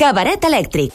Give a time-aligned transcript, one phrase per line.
[0.00, 0.92] Cabaret Electric.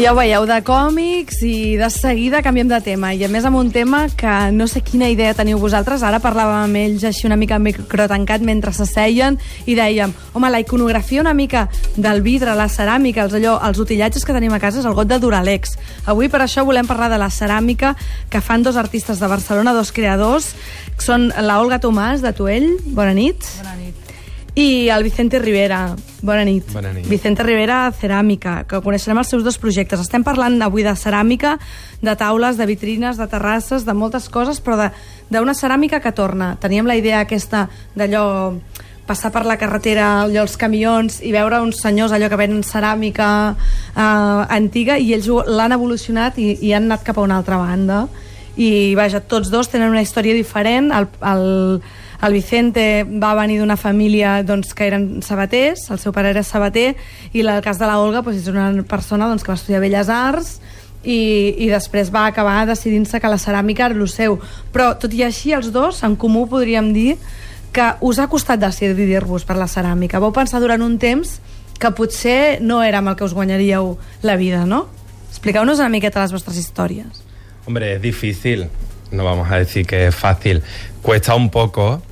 [0.00, 3.10] Ja ho veieu, de còmics i de seguida canviem de tema.
[3.12, 6.00] I a més amb un tema que no sé quina idea teniu vosaltres.
[6.00, 9.36] Ara parlàvem amb ells així una mica micro tancat mentre s'asseien
[9.68, 11.66] i dèiem, home, la iconografia una mica
[12.00, 15.12] del vidre, la ceràmica, els, allò, els utillatges que tenim a casa és el got
[15.12, 15.76] de Duralex.
[16.08, 17.92] Avui per això volem parlar de la ceràmica
[18.32, 20.54] que fan dos artistes de Barcelona, dos creadors,
[20.96, 23.52] són la Olga Tomàs de Tuell, bona nit.
[23.60, 23.99] Bona nit.
[24.60, 25.94] I el Vicente Rivera.
[26.20, 26.66] Bona nit.
[26.72, 27.06] Bona nit.
[27.08, 30.02] Vicente Rivera, Ceràmica, que coneixerem els seus dos projectes.
[30.04, 31.54] Estem parlant avui de ceràmica,
[32.04, 34.90] de taules, de vitrines, de terrasses, de moltes coses, però de-
[35.32, 36.56] d'una ceràmica que torna.
[36.60, 38.52] Teníem la idea aquesta d'allò
[39.06, 43.56] passar per la carretera, allò, els camions, i veure uns senyors allò que venen ceràmica
[43.96, 48.04] eh, antiga, i ells l'han evolucionat i, i han anat cap a una altra banda.
[48.60, 50.92] I, vaja, tots dos tenen una història diferent.
[50.92, 51.80] El, el,
[52.22, 56.94] el Vicente va venir d'una família doncs, que eren sabaters, el seu pare era sabater,
[57.32, 60.10] i el cas de la Olga doncs, és una persona doncs, que va estudiar Belles
[60.12, 60.58] Arts
[61.02, 64.38] i, i després va acabar decidint-se que la ceràmica era el seu.
[64.72, 67.14] Però, tot i així, els dos, en comú podríem dir
[67.72, 70.20] que us ha costat decidir-vos per la ceràmica.
[70.20, 71.38] Vau pensar durant un temps
[71.80, 73.94] que potser no era amb el que us guanyaríeu
[74.26, 74.84] la vida, no?
[75.30, 77.24] Expliqueu-nos una miqueta les vostres històries.
[77.64, 78.68] Hombre, es difícil.
[79.10, 80.62] No vamos a decir que es fácil.
[81.02, 82.02] Cuesta un poco,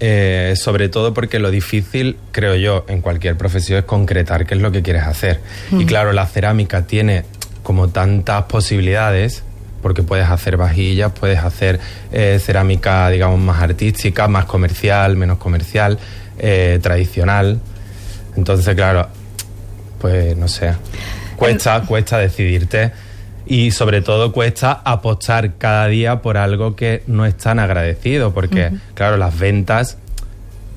[0.00, 4.60] eh, sobre todo porque lo difícil, creo yo, en cualquier profesión es concretar qué es
[4.60, 5.40] lo que quieres hacer.
[5.72, 7.24] Y claro, la cerámica tiene
[7.62, 9.42] como tantas posibilidades,
[9.82, 11.80] porque puedes hacer vajillas, puedes hacer
[12.12, 15.98] eh, cerámica, digamos, más artística, más comercial, menos comercial,
[16.38, 17.60] eh, tradicional.
[18.36, 19.08] Entonces, claro,
[20.00, 20.74] pues no sé.
[21.36, 22.92] Cuesta, cuesta decidirte
[23.48, 28.72] y sobre todo cuesta apostar cada día por algo que no es tan agradecido, porque
[28.92, 29.96] claro, las ventas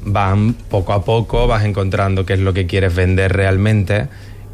[0.04, 4.08] van poco a poco, vas encontrando qué es lo que quieres vender realmente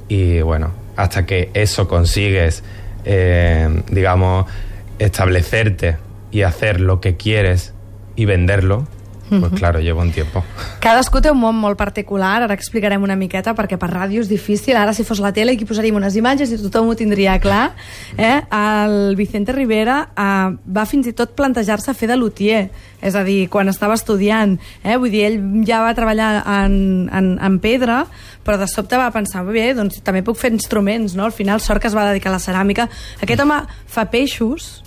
[0.07, 2.63] y bueno, hasta que eso consigues,
[3.05, 4.47] eh, digamos,
[4.97, 5.97] establecerte
[6.31, 7.73] y hacer lo que quieres
[8.15, 8.87] y venderlo,
[9.29, 10.43] pues claro, lleva un tiempo.
[10.79, 14.77] Cadascú té un món molt particular, ara explicarem una miqueta, perquè per ràdio és difícil,
[14.79, 17.73] ara si fos la tele aquí posaríem unes imatges i tothom ho tindria clar.
[18.17, 18.39] Eh?
[18.47, 22.67] El Vicente Rivera eh, va fins i tot plantejar-se fer de luthier,
[23.01, 24.57] és a dir, quan estava estudiant.
[24.83, 24.95] Eh?
[24.97, 26.31] Vull dir, ell ja va treballar
[26.63, 28.05] en, en, en pedra,
[28.47, 31.27] però de sobte va pensar, bé, doncs també puc fer instruments, no?
[31.27, 32.87] Al final, sort que es va dedicar a la ceràmica.
[33.19, 33.59] Aquest home
[33.91, 34.77] fa peixos,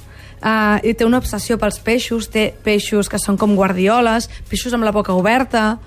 [0.40, 4.84] Uh, i té una obsessió pels peixos, té peixos que són com guardioles, peixos amb
[4.84, 5.78] la boca oberta,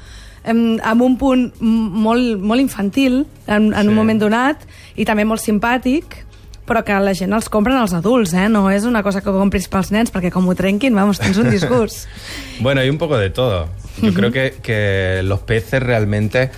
[0.46, 3.88] em, amb un punt molt, molt infantil en, en Sí.
[3.88, 4.62] un moment donat
[4.96, 6.20] i també molt simpàtic
[6.68, 8.48] però que la gent els compren els adults, eh?
[8.48, 11.50] no és una cosa que compris pels nens, perquè com ho trenquin, vamos, tens un
[11.50, 12.08] disgust.
[12.62, 13.68] Bueno, hay un poco de todo.
[14.02, 16.52] Yo creo que, que los peces realmente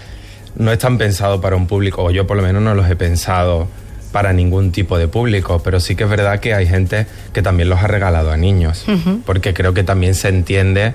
[0.58, 3.68] no están pensados para un público, o yo por lo menos no los he pensado
[4.16, 7.68] para ningún tipo de público, pero sí que es verdad que hay gente que también
[7.68, 8.86] los ha regalado a niños,
[9.26, 10.94] porque creo que también se entiende,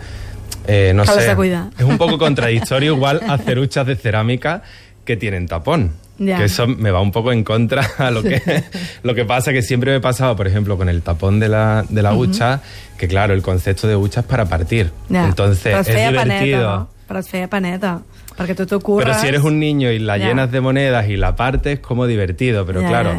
[0.67, 4.63] eh, no los sé, es un poco contradictorio igual hacer huchas de cerámica
[5.05, 5.93] que tienen tapón.
[6.17, 6.39] Ya.
[6.39, 8.41] Que eso me va un poco en contra a lo que,
[9.03, 11.85] lo que pasa, que siempre me he pasado, por ejemplo, con el tapón de la,
[11.91, 12.63] de la hucha,
[12.97, 14.93] que claro, el concepto de hucha es para partir.
[15.11, 15.27] Ja.
[15.27, 16.17] Entonces, es divertido.
[16.17, 17.01] paneta, no?
[17.11, 18.03] Però es feia paneta,
[18.37, 19.07] perquè tu t'ho curres...
[19.09, 20.29] Pero si eres un niño y la Ya.
[20.29, 22.65] llenas de monedas y la partes, como divertido.
[22.67, 23.13] Pero Ya, claro,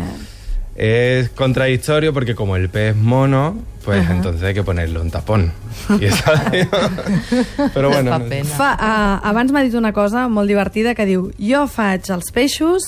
[0.75, 5.51] es contradictorio porque como el pez mono, pues entonces hay que ponerle un tapón.
[5.99, 6.23] Y eso,
[7.73, 8.45] pero bueno, no-.
[8.45, 12.85] Fa, uh, abans m'ha dit una cosa molt divertida que diu jo faig els peixos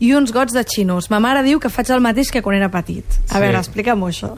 [0.00, 1.10] i uns gots de xinos.
[1.12, 3.04] Ma mare diu que faig el mateix que quan era petit.
[3.28, 3.40] A Sí.
[3.42, 4.34] veure, explica'm això.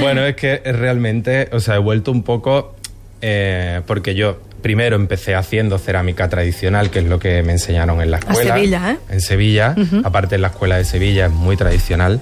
[0.00, 2.74] Bueno, es que realmente, o sea, he vuelto un poco
[3.22, 8.10] eh, porque yo primero empecé haciendo cerámica tradicional, que es lo que me enseñaron en
[8.10, 8.54] la escuela.
[8.54, 8.96] Sevilla, ¿eh?
[9.08, 9.74] En Sevilla.
[10.04, 12.20] Aparte, en la escuela de Sevilla es muy tradicional.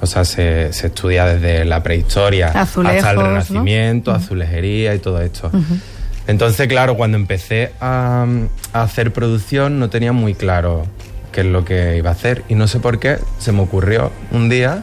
[0.00, 3.22] O sea, se, se estudia desde la prehistoria Azulejos, hasta el ¿no?
[3.22, 5.50] renacimiento, azulejería y todo esto.
[6.26, 8.26] Entonces, claro, cuando empecé a,
[8.72, 10.86] a hacer producción no tenía muy claro
[11.30, 12.42] qué es lo que iba a hacer.
[12.48, 14.82] Y no sé por qué se me ocurrió un día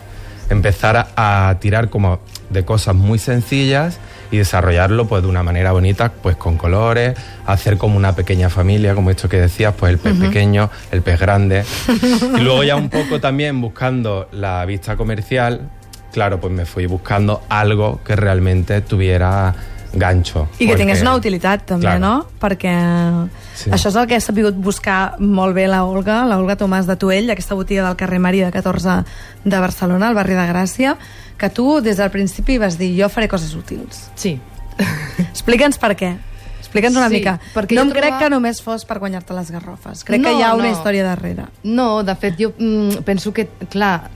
[0.49, 2.19] empezar a, a tirar como
[2.49, 3.99] de cosas muy sencillas
[4.31, 8.95] y desarrollarlo pues de una manera bonita, pues con colores, hacer como una pequeña familia,
[8.95, 11.63] como esto que decías, pues el pez pequeño, el pez grande.
[12.37, 15.69] y luego ya un poco también buscando la vista comercial,
[16.11, 19.55] claro, pues me fui buscando algo que realmente tuviera
[19.93, 20.47] gancho.
[20.55, 21.99] I que porque- tingués una utilitat, també, Claro.
[21.99, 22.25] no?
[22.39, 23.69] Perquè Sí.
[23.71, 26.95] això és el que ha sabut buscar molt bé la Olga, la Olga Tomàs de
[26.95, 29.03] Tuell, aquesta botiga del carrer Maria 14
[29.43, 30.97] de Barcelona, al barri de Gràcia,
[31.37, 34.09] que tu des del principi vas dir jo faré coses útils.
[34.15, 34.39] Sí.
[35.31, 36.17] Explica'ns per què.
[36.59, 37.39] Explica'ns una Sí, mica.
[37.55, 40.03] perquè no em crec trobava- que només fos per guanyar-te les garrofes.
[40.03, 40.71] Crec que No, hi ha una no.
[40.71, 41.45] història darrere.
[41.63, 44.09] No, de fet, jo mm, penso que, clar,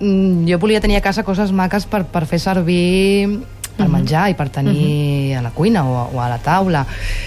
[0.00, 3.40] mm, jo volia tenir a casa coses maques per, per fer servir
[3.78, 3.92] per Mhm.
[3.94, 6.84] menjar i per tenir a la cuina o, o a la taula.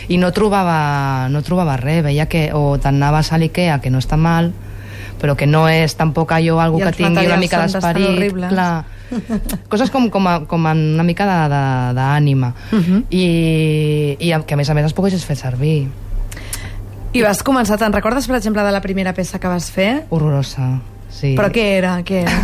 [0.09, 2.03] I no trobava, no trobava res.
[2.03, 4.51] Veia que o t'anaves a l'Ikea que no està mal
[5.21, 8.33] però que no és tampoc allò algú que tingui una mica d'esperit.
[8.49, 8.85] clar.
[9.69, 11.27] Coses com, com, a, com a una mica
[11.93, 12.53] d'ànima.
[12.71, 13.03] Mhm.
[13.11, 15.89] I, i que a més a més es poguessis fer servir.
[17.13, 20.05] I vas començar, te'n recordes, per exemple, de la primera peça que vas fer?
[20.09, 20.79] horrorosa
[21.11, 21.33] sí.
[21.37, 21.97] Però què era?
[22.07, 22.37] Què era?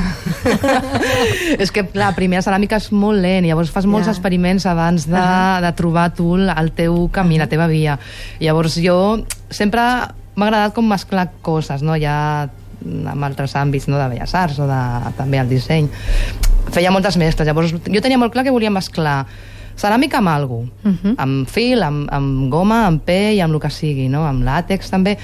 [1.64, 4.14] és que la primera ceràmica és molt lent, llavors fas molts Ja.
[4.14, 5.60] experiments abans de, Ahà.
[5.64, 7.98] de trobar tu el teu camí, la teva via.
[8.40, 9.82] Llavors jo sempre
[10.36, 11.96] m'ha agradat com mesclar coses, no?
[11.98, 12.48] ja
[12.86, 13.98] amb altres àmbits no?
[13.98, 14.82] de belles arts o de,
[15.18, 15.90] també el disseny.
[16.72, 19.26] Feia moltes mescles, llavors jo tenia molt clar que volia mesclar
[19.78, 20.98] ceràmica amb algú, uh Mhm.
[21.04, 21.16] -huh.
[21.18, 24.26] amb fil, amb, amb goma, amb pell, amb el que sigui, no?
[24.26, 25.18] amb làtex també,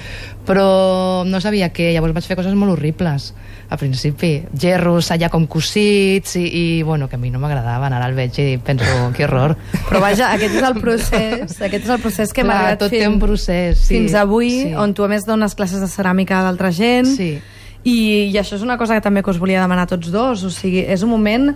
[0.46, 3.34] però no sabia què, llavors vaig fer coses molt horribles
[3.70, 6.44] al principi, gerros allà com cosits i,
[6.78, 8.84] i bueno, que a mi no m'agradaven, ara el veig i penso,
[9.16, 9.56] que horror.
[9.88, 13.02] Però vaja, aquest és el procés, aquest és el procés que Clar, arribat tot fins,
[13.02, 14.74] té un procés, sí, fins avui, sí.
[14.74, 17.38] on tu a més dones classes de ceràmica a d'altra gent, Sí.
[17.84, 20.44] i, i això és una cosa que també que us volia demanar a tots dos,
[20.44, 21.54] o sigui, és un moment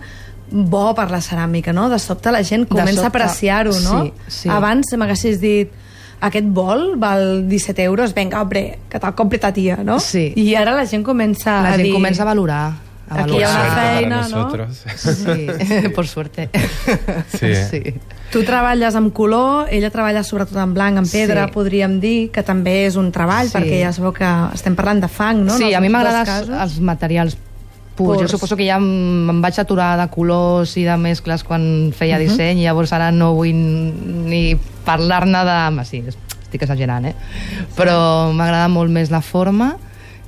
[0.51, 1.89] bo per la ceràmica, no?
[1.89, 4.03] De sobte la gent comença a sobte, apreciar-ho, no?
[4.05, 4.13] sí,
[4.43, 4.49] sí.
[4.49, 5.71] Abans, si m'haguessis dit
[6.21, 10.01] aquest bol val 17 euros, vinga, hombre, que te'l compri ta tia, no?
[10.01, 10.33] Sí.
[10.37, 11.93] I ara la gent comença La a gent dir...
[11.95, 12.67] comença a valorar.
[13.09, 13.73] A Aquí hi ha valorar.
[13.73, 14.29] una feina, no?
[14.29, 14.83] nosotros.
[14.97, 16.51] Sí, por suerte.
[17.39, 17.55] Sí.
[17.71, 17.95] sí.
[18.31, 21.53] Tu treballes amb color, ella treballa sobretot en blanc, en pedra, Sí.
[21.55, 23.55] podríem dir, que també és un treball, Sí.
[23.57, 25.57] perquè ja sabeu que estem parlant de fang, no?
[25.57, 27.39] Sí, a mi m'agraden els materials
[28.07, 28.21] Purs.
[28.23, 32.25] Jo suposo que ja em, vaig aturar de colors i de mescles quan feia Mhm.
[32.29, 35.85] disseny, i llavors ara no vull ni parlar-ne de...
[35.85, 37.15] Sí, estic exagerant, eh?
[37.77, 39.77] Però m'agrada molt més la forma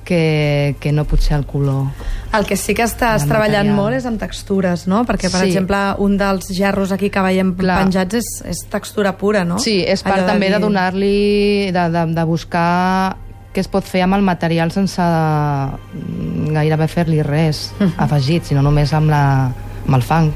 [0.03, 1.87] que, que no potser el color.
[2.33, 3.75] El que sí que estàs treballant material.
[3.75, 5.03] molt és amb textures, no?
[5.05, 5.47] Perquè, per Sí.
[5.51, 7.83] exemple, un dels gerros aquí que veiem Clar.
[7.83, 9.59] penjats és, és textura pura, no?
[9.59, 11.71] Sí, és part Allò també de dir- donar-li...
[11.71, 13.17] De, de, de buscar
[13.53, 17.93] què es pot fer amb el material sense mm, gairebé fer-li res Mhm.
[17.97, 19.51] afegit, sinó només amb, la,
[19.85, 20.31] amb el fang.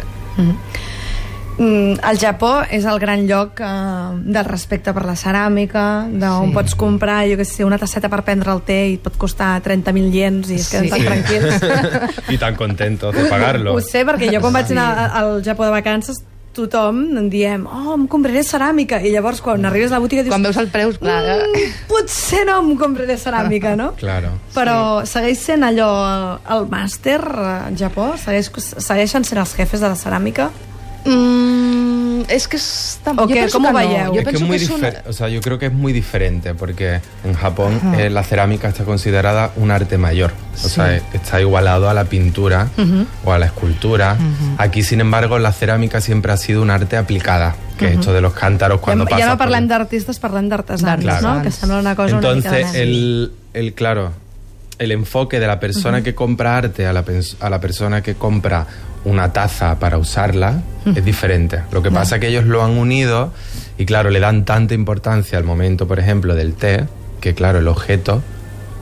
[1.58, 3.66] Mm, el Japó és el gran lloc eh,
[4.28, 6.54] del respecte per la ceràmica, d'on Sí.
[6.54, 9.62] pots comprar, jo què sé, una tasseta per prendre el té i et pot costar
[9.64, 10.92] 30.000 iens i es queden Sí.
[10.92, 11.64] tan tranquils.
[12.30, 13.76] y tan contentos de pagarlo.
[13.76, 16.18] Ho sé, perquè jo quan vaig anar al Japó de vacances
[16.56, 20.34] tothom en diem, oh, em compraré ceràmica i llavors quan arribes a la botiga dius
[20.34, 21.20] Quan veus el preu, clar...
[21.46, 23.92] mm, potser no em compraré ceràmica, no?
[24.06, 24.36] Claro.
[24.56, 24.78] Però
[25.10, 25.90] segueix sent allò
[26.56, 28.14] el màster al Japó?
[28.22, 30.50] Segueix, segueixen sent els jefes de la ceràmica?
[31.06, 31.75] Mm,
[32.30, 33.12] es que está...
[33.12, 33.48] ¿O qué?
[33.52, 33.80] ¿Cómo que no.
[33.80, 34.06] vaya?
[34.08, 35.66] Yo es que es pienso muy que es una- difer- o sea, yo creo que
[35.68, 40.58] es muy diferente porque en Japón eh, la cerámica está considerada un arte mayor, o
[40.58, 40.70] Sí.
[40.70, 42.70] sea, está igualado a la pintura
[43.24, 44.18] o a la escultura.
[44.58, 48.22] Aquí, sin embargo, la cerámica siempre ha sido un arte aplicada, que es esto de
[48.22, 51.22] los cántaros cuando ja, pasa ja no por- parlem d'artistes, parlem d'artesans, D'artesans.
[51.38, 51.42] no?
[51.44, 54.12] Que sembla una cosa una mica de Entonces, el, el, claro,
[54.78, 57.04] el enfoque de la persona que compra arte a la,
[57.40, 58.68] a la persona que compra
[59.06, 61.62] una taza para usarla es diferente.
[61.72, 63.32] Lo que pasa es que ellos lo han unido
[63.78, 66.86] y, claro, le dan tanta importancia al momento, por ejemplo, del té,
[67.22, 68.22] que, claro, el objeto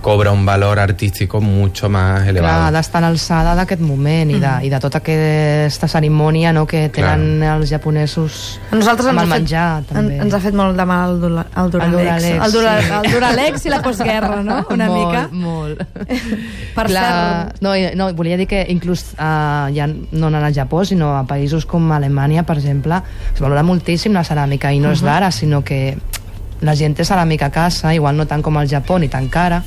[0.04, 2.66] cobra un valor artístico mucho más Clar, elevado.
[2.68, 6.90] ha d'estar en alçada d'aquest moment i, de, i de tota aquesta cerimònia no, que
[6.92, 10.18] tenen els japonesos A nosaltres amb ens el ha, menjar, fet, també.
[10.18, 11.94] en, ens ha fet molt de mal el, Dura, el Duralex.
[11.96, 12.92] Duralex, el, Dura, sí.
[13.00, 14.60] el Duralex i la postguerra, no?
[14.76, 15.24] Una molt, mica.
[15.32, 15.84] Molt,
[16.76, 20.54] Per Clar, cert, no, i- no, volia dir que inclús uh, ja no anant al
[20.60, 23.00] Japó, sinó a països com Alemanya, per exemple,
[23.34, 25.96] es valora moltíssim la ceràmica, i no és d'ara, sinó que
[26.64, 29.62] la gent té ceràmica a casa, igual no tant com al Japó, ni tan cara,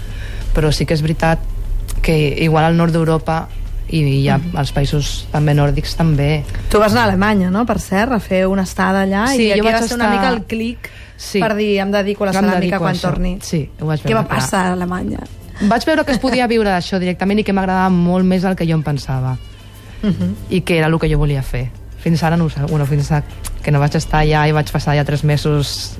[0.56, 1.38] però sí que és veritat
[2.02, 3.46] que igual al nord d'Europa
[3.92, 6.42] i hi ha als països també nòrdics també.
[6.72, 9.52] tu vas anar a Alemanya, no?, per cert, a fer una estada allà, Sí, i
[9.52, 11.40] aquí va ser una estar- mica el clic Sí.
[11.40, 13.10] per dir, em dedico a la ceràmica quan això.
[13.12, 13.38] torni.
[13.42, 14.38] Sí, ho vaig Què va clar.
[14.40, 15.20] passar a Alemanya?
[15.62, 18.66] Vaig veure que es podia viure d'això directament i que m'agradava molt més del que
[18.66, 19.36] jo em pensava.
[20.50, 21.70] i que era el que jo volia fer.
[21.98, 23.22] Fins ara no ho sé, bueno, fins a,
[23.62, 25.96] que no vaig estar allà i vaig passar ja tres mesos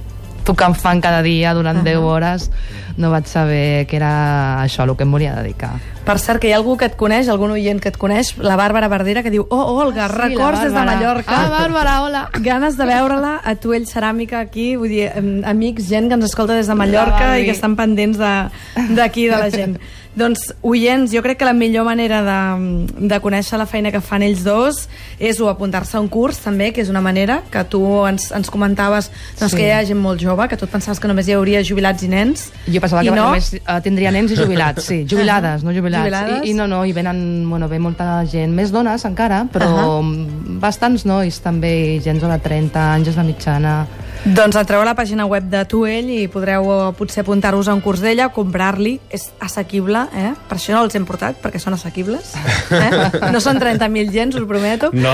[0.47, 1.91] tocant fang cada dia durant uh -huh.
[1.91, 2.51] 10 hores,
[2.97, 5.75] no vaig saber que era això el que em volia dedicar.
[6.07, 8.57] Per cert, que hi ha algú que et coneix, algun oient que et coneix, la
[8.57, 11.35] Bàrbara Verdera, que diu Oh, Olga, ah, sí, records des de Mallorca.
[11.35, 12.31] Ah, Bàrbara, hola.
[12.41, 15.11] Ganes de veure-la a Tuell Ceràmica aquí, vull dir,
[15.45, 19.37] amics, gent que ens escolta des de Mallorca i que estan pendents d'aquí, de, de
[19.37, 19.79] la gent.
[20.17, 24.25] Doncs, oients, jo crec que la millor manera de, de conèixer la feina que fan
[24.25, 24.87] ells dos
[25.21, 28.49] és o apuntar-se a un curs, també, que és una manera, que tu ens, ens
[28.53, 29.59] comentaves doncs, sí.
[29.59, 32.09] que hi ha gent molt jove, que tu pensaves que només hi hauria jubilats i
[32.09, 32.47] nens.
[32.65, 33.29] Jo pensava que no.
[33.29, 36.09] només uh, tindria nens i jubilats, sí, jubilades, no jubilats.
[36.09, 36.41] jubilades.
[36.49, 37.21] I, I no, no, hi venen,
[37.51, 40.59] bueno, ve molta gent, més dones encara, però uh -huh.
[40.65, 43.77] bastants nois també, i gent de 30 anys és la mitjana.
[44.25, 47.83] Doncs entreu a la pàgina web de Tuell i podreu uh, potser apuntar-vos a un
[47.85, 50.33] curs d'ella, comprar-li, és assequible, eh?
[50.49, 52.35] per això no els hem portat, perquè són assequibles.
[52.75, 52.91] Eh?
[53.37, 54.91] No són 30.000 gens, us prometo.
[54.95, 55.13] No,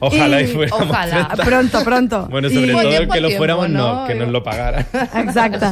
[0.00, 1.28] ojalá y, y fuéramos ojalá.
[1.44, 2.26] Pronto, pronto.
[2.30, 4.86] Bueno, sobre y, todo que lo fuéramos no, no, que nos lo pagaran.
[4.92, 5.66] Exacte.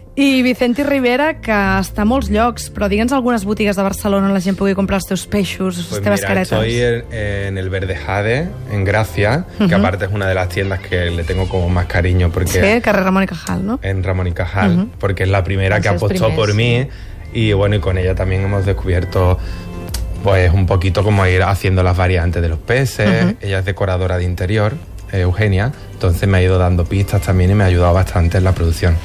[0.16, 4.34] I Vicenti Rivera, que està a molts llocs, però digue'ns algunes botigues de Barcelona on
[4.36, 6.52] la gent pugui comprar els teus peixos, les pues teves mira, caretes.
[6.52, 9.68] Estoy en, en el Verde Jade, en Gracia, uh -huh.
[9.68, 12.74] que aparte es una de las tiendas que le tengo como más cariño porque...
[12.74, 13.80] Sí, carrer Ramón y Cajal, ¿no?
[13.82, 14.88] En Ramón y Cajal, uh -huh.
[15.00, 16.86] porque es la primera que apostó primeros, por mí
[17.32, 19.36] y bueno, y con ella también hemos descubierto
[20.22, 23.08] pues un poquito como ir haciendo las variantes de los peces.
[23.08, 23.36] Uh -huh.
[23.40, 24.74] Ella es decoradora de interior,
[25.10, 28.52] Eugenia, entonces me ha ido dando pistas también y me ha ayudado bastante en la
[28.52, 28.96] producción.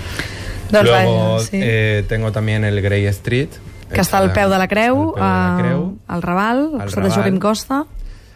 [0.72, 1.60] Doncs Luego vaja, sí.
[1.62, 3.50] eh, tengo también el Grey Street.
[3.90, 7.40] Que està al peu de la Creu, al, Creu, al Raval, al costat de Joaquim
[7.40, 7.86] Costa.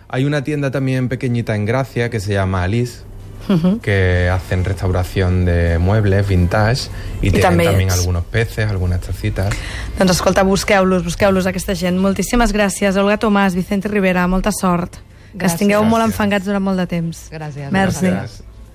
[0.09, 3.01] Hay una tienda también pequeñita en Gracia que se llama Alice,
[3.49, 3.81] Uh -huh.
[3.81, 6.87] que hacen restauración de muebles vintage
[7.21, 9.49] i, I tenen també algunos peces, algunes tacites.
[9.99, 11.99] Doncs escolta, busqueu-los, busqueu-los aquesta gent.
[11.99, 14.95] Moltíssimes gràcies, Olga Tomàs, Vicente Rivera, molta sort.
[14.95, 15.39] Gràcies.
[15.39, 17.29] Que estigueu molt enfangats durant molt de temps.
[17.31, 17.69] Gràcies.
[17.69, 18.05] Merci.
[18.05, 18.43] Gràcies.